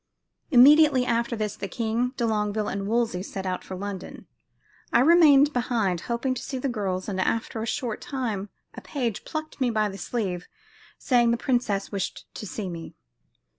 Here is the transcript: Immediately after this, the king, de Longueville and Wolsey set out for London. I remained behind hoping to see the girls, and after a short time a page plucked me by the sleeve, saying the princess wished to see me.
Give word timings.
Immediately 0.49 1.05
after 1.05 1.35
this, 1.35 1.55
the 1.55 1.67
king, 1.67 2.13
de 2.17 2.25
Longueville 2.25 2.69
and 2.69 2.87
Wolsey 2.87 3.21
set 3.21 3.45
out 3.45 3.63
for 3.63 3.75
London. 3.75 4.25
I 4.91 4.99
remained 4.99 5.53
behind 5.53 6.01
hoping 6.09 6.33
to 6.33 6.41
see 6.41 6.57
the 6.57 6.67
girls, 6.67 7.07
and 7.07 7.21
after 7.21 7.61
a 7.61 7.67
short 7.67 8.01
time 8.01 8.49
a 8.73 8.81
page 8.81 9.23
plucked 9.25 9.61
me 9.61 9.69
by 9.69 9.89
the 9.89 9.99
sleeve, 9.99 10.47
saying 10.97 11.29
the 11.29 11.37
princess 11.37 11.91
wished 11.91 12.25
to 12.33 12.47
see 12.47 12.67
me. 12.67 12.95